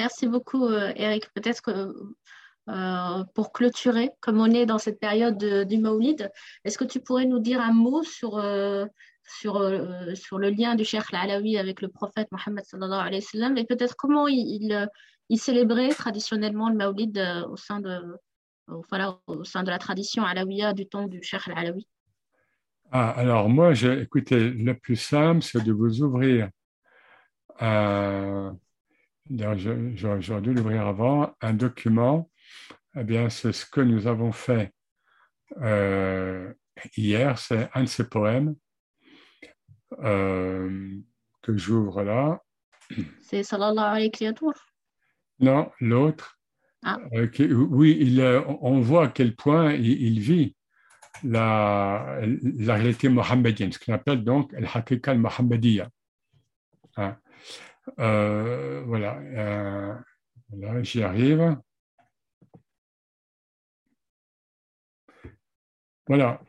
Merci 0.00 0.28
beaucoup, 0.28 0.64
euh, 0.64 0.94
Eric. 0.96 1.30
Peut-être 1.34 1.60
que 1.60 1.92
euh, 2.70 3.24
pour 3.34 3.52
clôturer, 3.52 4.08
comme 4.20 4.40
on 4.40 4.50
est 4.50 4.64
dans 4.64 4.78
cette 4.78 4.98
période 4.98 5.36
du 5.66 5.76
Maulid, 5.76 6.30
est-ce 6.64 6.78
que 6.78 6.86
tu 6.86 7.00
pourrais 7.00 7.26
nous 7.26 7.38
dire 7.38 7.60
un 7.60 7.74
mot 7.74 8.02
sur, 8.02 8.38
euh, 8.38 8.86
sur, 9.28 9.52
sur 10.14 10.38
le 10.38 10.48
lien 10.48 10.74
du 10.74 10.86
Cheikh 10.86 11.12
Alawi 11.12 11.58
avec 11.58 11.82
le 11.82 11.88
prophète 11.88 12.28
Mohammed 12.32 12.64
sallallahu 12.64 13.08
alayhi 13.08 13.60
et 13.60 13.64
peut-être 13.64 13.94
comment 13.94 14.26
il, 14.26 14.88
il, 15.28 15.38
célébrait 15.38 15.90
traditionnellement 15.90 16.70
le 16.70 16.78
Maulid 16.78 17.18
au 17.50 17.56
sein 17.58 17.80
de, 17.80 18.00
voilà, 18.88 19.18
au 19.26 19.44
sein 19.44 19.64
de 19.64 19.68
la 19.68 19.78
tradition 19.78 20.24
alawiya 20.24 20.72
du 20.72 20.86
temps 20.86 21.08
du 21.08 21.22
Cheikh 21.22 21.46
Alawi 21.54 21.86
ah, 22.92 23.10
alors 23.10 23.50
moi, 23.50 23.72
écoutez, 23.74 24.50
le 24.50 24.74
plus 24.74 24.96
simple, 24.96 25.42
c'est 25.42 25.62
de 25.62 25.72
vous 25.72 26.02
ouvrir 26.02 26.48
un, 27.60 28.56
j'aurais 29.30 30.40
dû 30.40 30.52
l'ouvrir 30.54 30.86
avant, 30.86 31.34
un 31.40 31.52
document, 31.52 32.30
eh 32.96 33.04
bien, 33.04 33.28
c'est 33.28 33.52
ce 33.52 33.66
que 33.66 33.80
nous 33.80 34.06
avons 34.06 34.32
fait 34.32 34.72
euh, 35.62 36.52
hier, 36.96 37.38
c'est 37.38 37.68
un 37.74 37.82
de 37.82 37.88
ces 37.88 38.08
poèmes 38.08 38.56
euh, 40.02 40.96
que 41.42 41.56
j'ouvre 41.56 42.02
là. 42.02 42.42
C'est 43.20 43.42
Salallah 43.42 43.90
alayhi 43.90 44.10
Non, 45.38 45.70
l'autre. 45.80 46.38
Ah. 46.82 46.98
Euh, 47.12 47.28
oui, 47.70 47.96
il, 48.00 48.20
on 48.60 48.80
voit 48.80 49.04
à 49.04 49.08
quel 49.08 49.36
point 49.36 49.74
il, 49.74 50.18
vit 50.20 50.56
la, 51.22 52.20
la, 52.42 52.74
réalité 52.74 53.08
mohammedienne, 53.08 53.70
ce 53.70 53.78
qu'on 53.78 53.92
appelle 53.92 54.24
donc 54.24 54.52
le 54.52 54.66
hakika 54.66 55.10
al-Mohammediya. 55.10 55.88
Hein. 56.96 57.18
Euh, 57.98 58.82
voilà, 58.86 59.18
euh, 59.18 60.82
j'y 60.82 61.02
arrive. 61.02 61.56
Voilà. 66.06 66.40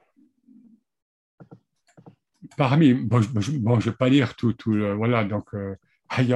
Parmi, 2.58 2.94
bon, 2.94 3.22
je 3.22 3.52
ne 3.52 3.80
vais 3.80 3.92
pas 3.94 4.10
lire 4.10 4.36
tout, 4.36 4.54
tout 4.54 4.74
voilà, 4.98 5.24
donc, 5.24 5.54
euh, 5.54 5.76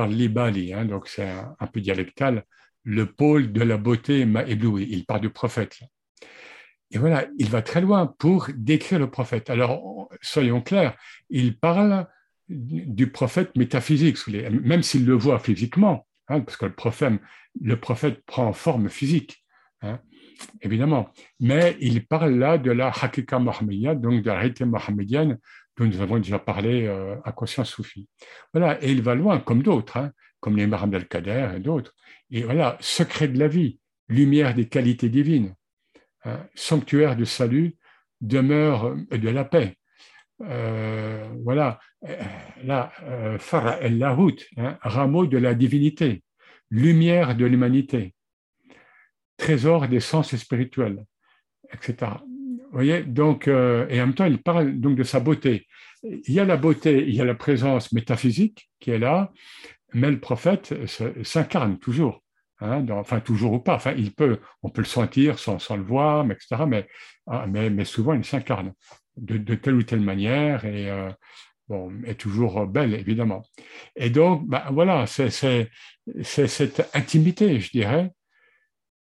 Libali, 0.07 0.73
hein, 0.73 0.85
donc 0.85 1.07
c'est 1.07 1.27
un, 1.59 1.67
peu 1.67 1.81
dialectal, 1.81 2.45
le 2.83 3.05
pôle 3.11 3.51
de 3.51 3.61
la 3.61 3.77
beauté 3.77 4.25
m'a 4.25 4.43
ébloui. 4.43 4.87
Il 4.89 5.05
parle 5.05 5.21
du 5.21 5.29
prophète. 5.29 5.79
Et 6.91 6.97
voilà, 6.97 7.27
il 7.37 7.49
va 7.49 7.61
très 7.61 7.81
loin 7.81 8.07
pour 8.07 8.47
décrire 8.55 8.99
le 8.99 9.09
prophète. 9.09 9.49
Alors, 9.49 10.09
soyons 10.21 10.61
clairs, 10.61 10.95
il 11.29 11.59
parle 11.59 12.07
du 12.49 13.11
prophète 13.11 13.55
métaphysique, 13.55 14.17
même 14.27 14.83
s'il 14.83 15.05
le 15.05 15.13
voit 15.13 15.39
physiquement, 15.39 16.05
hein, 16.27 16.41
parce 16.41 16.57
que 16.57 16.65
le 16.65 16.73
prophète, 16.73 17.13
le 17.61 17.79
prophète 17.79 18.23
prend 18.25 18.53
forme 18.53 18.89
physique, 18.89 19.43
hein, 19.81 19.99
évidemment. 20.61 21.09
Mais 21.39 21.77
il 21.79 22.05
parle 22.05 22.35
là 22.35 22.57
de 22.57 22.71
la 22.71 22.89
hakika 22.89 23.39
mohammedienne, 23.39 23.99
donc 23.99 24.21
de 24.21 24.27
la 24.27 24.35
réalité 24.35 24.65
dont 24.65 25.85
nous 25.85 26.01
avons 26.01 26.17
déjà 26.17 26.39
parlé 26.39 26.85
euh, 26.85 27.15
à 27.25 27.31
Conscience 27.31 27.71
Soufi. 27.71 28.07
Voilà, 28.53 28.81
et 28.83 28.91
il 28.91 29.01
va 29.01 29.15
loin, 29.15 29.39
comme 29.39 29.61
d'autres, 29.61 29.97
hein, 29.97 30.11
comme 30.39 30.57
les 30.57 30.67
Maram 30.67 30.93
al-Kader 30.93 31.53
et 31.57 31.59
d'autres. 31.59 31.93
Et 32.29 32.43
voilà, 32.43 32.77
secret 32.79 33.27
de 33.27 33.39
la 33.39 33.47
vie, 33.47 33.79
lumière 34.07 34.53
des 34.53 34.67
qualités 34.67 35.09
divines, 35.09 35.55
sanctuaire 36.53 37.15
de 37.15 37.25
salut, 37.25 37.75
demeure 38.21 38.95
de 39.11 39.29
la 39.29 39.43
paix. 39.43 39.77
Euh, 40.41 41.29
voilà, 41.43 41.79
euh, 42.07 42.15
là, 42.63 42.91
euh, 43.03 43.37
Farah 43.39 43.79
el-Lahut, 43.81 44.35
hein, 44.57 44.77
rameau 44.81 45.27
de 45.27 45.37
la 45.37 45.53
divinité, 45.53 46.23
lumière 46.69 47.35
de 47.35 47.45
l'humanité, 47.45 48.13
trésor 49.37 49.87
des 49.87 50.01
sens 50.01 50.35
spirituels, 50.35 51.05
etc. 51.71 52.11
Vous 52.21 52.81
voyez, 52.81 53.03
donc, 53.03 53.47
et 53.47 53.51
en 53.51 54.07
même 54.07 54.13
temps, 54.13 54.25
il 54.25 54.41
parle 54.41 54.79
donc 54.79 54.97
de 54.97 55.03
sa 55.03 55.21
beauté. 55.21 55.65
Il 56.03 56.33
y 56.33 56.41
a 56.41 56.45
la 56.45 56.57
beauté, 56.57 57.05
il 57.07 57.15
y 57.15 57.21
a 57.21 57.25
la 57.25 57.35
présence 57.35 57.93
métaphysique 57.93 58.69
qui 58.81 58.91
est 58.91 58.99
là, 58.99 59.31
mais 59.93 60.11
le 60.11 60.19
prophète 60.19 60.73
s'incarne 61.23 61.79
toujours. 61.79 62.21
Hein, 62.59 62.85
enfin, 62.89 63.21
toujours 63.21 63.53
ou 63.53 63.59
pas. 63.59 63.75
Enfin, 63.75 63.93
il 63.97 64.13
peut, 64.13 64.39
on 64.61 64.69
peut 64.69 64.81
le 64.81 64.87
sentir 64.87 65.39
sans, 65.39 65.59
sans 65.59 65.77
le 65.77 65.83
voir, 65.83 66.25
etc. 66.29 66.63
Mais, 66.67 66.87
ah, 67.27 67.45
mais, 67.47 67.69
mais 67.69 67.85
souvent, 67.85 68.13
il 68.13 68.25
s'incarne 68.25 68.73
de, 69.17 69.55
telle 69.55 69.75
ou 69.75 69.83
telle 69.83 70.01
manière 70.01 70.65
et 70.65 70.89
euh, 70.89 71.09
bon, 71.67 71.91
est 72.05 72.19
toujours 72.19 72.65
belle, 72.67 72.93
évidemment. 72.93 73.43
Et 73.95 74.09
donc, 74.09 74.47
bah, 74.47 74.67
voilà, 74.71 75.07
c'est 75.07 75.29
cette 76.23 76.89
intimité, 76.93 77.59
je 77.59 77.71
dirais, 77.71 78.11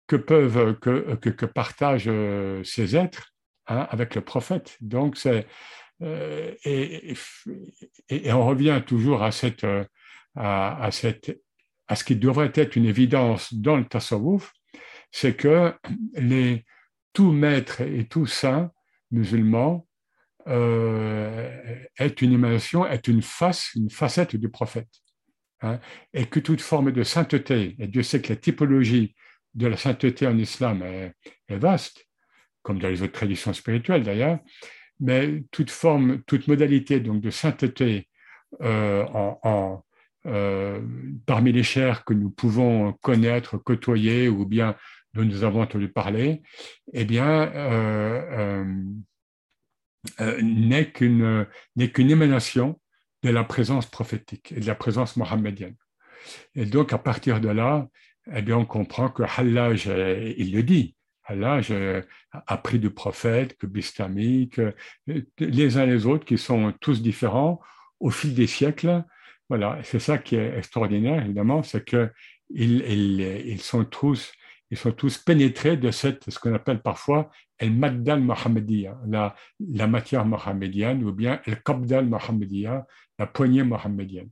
que 0.06 0.16
peuvent, 0.16 0.78
que, 0.78 1.14
que, 1.14 1.46
partagent 1.46 2.04
euh, 2.08 2.62
ces 2.64 2.96
êtres 2.96 3.32
hein, 3.66 3.86
avec 3.90 4.14
le 4.14 4.22
prophète. 4.22 4.76
Donc, 4.80 5.16
c'est 5.16 5.46
euh, 6.00 6.54
et, 6.64 7.14
et, 8.08 8.32
on 8.32 8.46
revient 8.46 8.80
toujours 8.86 9.24
à 9.24 9.32
cette, 9.32 9.66
à, 10.36 10.88
cette, 10.92 11.42
à 11.88 11.96
ce 11.96 12.04
qui 12.04 12.14
devrait 12.14 12.52
être 12.54 12.76
une 12.76 12.84
évidence 12.84 13.52
dans 13.52 13.76
le 13.76 13.84
tasawwuf, 13.84 14.52
c'est 15.10 15.34
que 15.34 15.74
les, 16.14 16.64
tout 17.12 17.32
maître 17.32 17.80
et 17.80 18.06
tout 18.06 18.26
saint 18.26 18.70
musulman 19.10 19.84
euh, 19.84 19.87
est 20.48 22.22
une 22.22 22.32
émanation, 22.32 22.86
est 22.86 23.08
une 23.08 23.22
face, 23.22 23.70
une 23.74 23.90
facette 23.90 24.36
du 24.36 24.48
prophète. 24.48 24.88
Hein, 25.60 25.80
et 26.14 26.26
que 26.26 26.38
toute 26.38 26.60
forme 26.60 26.92
de 26.92 27.02
sainteté, 27.02 27.74
et 27.80 27.88
Dieu 27.88 28.04
sait 28.04 28.22
que 28.22 28.32
la 28.32 28.36
typologie 28.36 29.16
de 29.54 29.66
la 29.66 29.76
sainteté 29.76 30.26
en 30.26 30.38
islam 30.38 30.82
est, 30.82 31.14
vaste, 31.56 32.06
comme 32.62 32.78
dans 32.78 32.88
les 32.88 33.02
autres 33.02 33.12
traditions 33.12 33.52
spirituelles 33.52 34.04
d'ailleurs, 34.04 34.38
mais 35.00 35.42
toute 35.50 35.70
forme, 35.70 36.22
toute 36.22 36.46
modalité 36.46 37.00
donc 37.00 37.20
de 37.20 37.30
sainteté 37.30 38.08
euh, 38.62 39.04
euh, 40.26 40.80
parmi 41.26 41.50
les 41.50 41.64
chairs 41.64 42.04
que 42.04 42.14
nous 42.14 42.30
pouvons 42.30 42.92
connaître, 43.02 43.58
côtoyer 43.58 44.28
ou 44.28 44.46
bien 44.46 44.76
dont 45.14 45.24
nous 45.24 45.42
avons 45.42 45.62
entendu 45.62 45.88
parler, 45.88 46.42
eh 46.92 47.04
bien, 47.04 47.50
euh, 47.54 48.64
n'est 50.40 50.90
qu'une 50.90 51.46
n'est 51.76 51.90
qu'une 51.90 52.10
émanation 52.10 52.80
de 53.22 53.30
la 53.30 53.44
présence 53.44 53.86
prophétique 53.86 54.52
et 54.52 54.60
de 54.60 54.66
la 54.66 54.74
présence 54.74 55.16
mohammedienne. 55.16 55.76
Et 56.54 56.66
donc, 56.66 56.92
à 56.92 56.98
partir 56.98 57.40
de 57.40 57.48
là, 57.48 57.88
eh 58.32 58.42
bien, 58.42 58.56
on 58.56 58.64
comprend 58.64 59.08
que 59.08 59.22
Hallaj, 59.22 59.86
il 59.86 60.52
le 60.52 60.62
dit, 60.62 60.94
Hallaj 61.24 61.72
a 62.32 62.56
pris 62.58 62.78
du 62.78 62.90
prophète, 62.90 63.56
que 63.56 63.66
Bistami, 63.66 64.48
que 64.50 64.74
les 65.38 65.76
uns 65.76 65.86
les 65.86 66.06
autres, 66.06 66.24
qui 66.24 66.38
sont 66.38 66.72
tous 66.80 67.02
différents 67.02 67.60
au 68.00 68.10
fil 68.10 68.34
des 68.34 68.46
siècles. 68.46 69.04
Voilà, 69.48 69.78
c'est 69.82 69.98
ça 69.98 70.18
qui 70.18 70.36
est 70.36 70.56
extraordinaire, 70.58 71.24
évidemment, 71.24 71.62
c'est 71.62 71.84
qu'ils 71.84 72.12
ils, 72.50 73.20
ils 73.20 73.60
sont 73.60 73.84
tous 73.84 74.32
ils 74.70 74.76
sont 74.76 74.92
tous 74.92 75.18
pénétrés 75.18 75.76
de 75.76 75.90
ce 75.90 76.38
qu'on 76.38 76.54
appelle 76.54 76.82
parfois 76.82 77.30
el 77.58 77.72
maddal 77.74 78.20
mohammediya, 78.20 78.98
la, 79.06 79.34
la 79.60 79.86
matière 79.86 80.24
mohammedienne, 80.24 81.02
ou 81.04 81.12
bien 81.12 81.40
el 81.46 81.62
qabdal 81.62 82.06
mohammediya, 82.06 82.86
la 83.18 83.26
poignée 83.26 83.62
mohammedienne. 83.62 84.30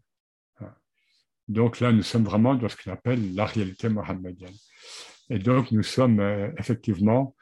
Donc 1.48 1.80
là, 1.80 1.92
nous 1.92 2.02
sommes 2.02 2.24
vraiment 2.24 2.54
dans 2.54 2.68
ce 2.68 2.76
qu'on 2.76 2.92
appelle 2.92 3.34
la 3.34 3.46
réalité 3.46 3.88
mohammedienne. 3.88 4.54
Et 5.30 5.38
donc, 5.38 5.70
nous 5.70 5.82
sommes 5.82 6.20
euh, 6.20 6.50
effectivement 6.58 7.34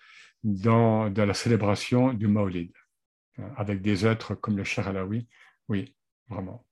dans, 0.42 1.08
la 1.08 1.34
célébration 1.34 2.12
du 2.12 2.26
Maulid, 2.26 2.72
avec 3.56 3.80
des 3.80 4.06
êtres 4.06 4.34
comme 4.34 4.56
le 4.56 4.64
Cheikh 4.64 4.86
Alaoui. 4.86 5.26
Oui, 5.68 5.94
vraiment. 6.28 6.64